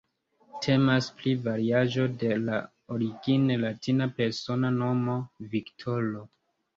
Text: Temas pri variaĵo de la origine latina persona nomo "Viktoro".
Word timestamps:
Temas 0.65 1.09
pri 1.17 1.33
variaĵo 1.47 2.05
de 2.23 2.31
la 2.45 2.61
origine 2.95 3.57
latina 3.65 4.07
persona 4.23 4.73
nomo 4.79 5.19
"Viktoro". 5.53 6.23